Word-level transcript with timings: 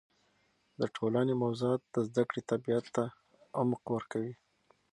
د 0.79 0.81
ټولنې 0.95 1.33
موضوعات 1.43 1.81
د 1.93 1.95
زده 2.07 2.23
کړې 2.29 2.41
طبیعت 2.51 2.85
ته 2.95 3.03
عمق 3.59 3.83
ورکوي. 3.95 4.33